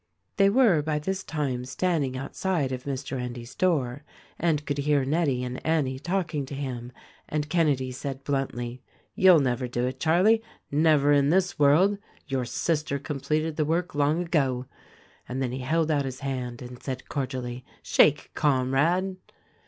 They 0.37 0.49
were 0.49 0.81
by 0.81 0.97
this 0.97 1.23
time 1.23 1.63
standing 1.63 2.17
outside 2.17 2.71
of 2.71 2.85
Mr. 2.85 3.19
Endy's 3.21 3.53
door 3.53 4.03
and 4.39 4.65
could 4.65 4.79
hear 4.79 5.05
Nettie 5.05 5.43
and 5.43 5.63
Annie 5.63 5.99
talking 5.99 6.43
to 6.47 6.55
him, 6.55 6.91
and 7.29 7.47
Kenedy 7.49 7.91
said 7.91 8.23
bluntly: 8.23 8.81
"You'll 9.13 9.39
never 9.41 9.67
do 9.67 9.85
it, 9.85 9.99
Charlie— 9.99 10.41
never 10.87 11.13
in 11.13 11.29
this 11.29 11.59
world! 11.59 11.99
Your 12.27 12.45
sister 12.45 12.97
completed 12.97 13.57
the 13.57 13.63
work 13.65 13.93
long 13.93 14.23
ago," 14.23 14.65
and 15.29 15.39
then 15.39 15.51
he 15.51 15.59
held 15.59 15.91
out 15.91 16.05
his 16.05 16.21
hand 16.21 16.63
and 16.63 16.81
said 16.81 17.07
cordially, 17.07 17.63
"Shake, 17.83 18.31
Com 18.33 18.73
rade." 18.73 19.17